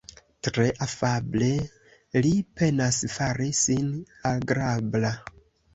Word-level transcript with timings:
Tre 0.45 0.63
afable 0.85 1.51
li 2.27 2.33
penas 2.61 3.01
fari 3.19 3.53
sin 3.63 3.95
agrabla. 4.35 5.19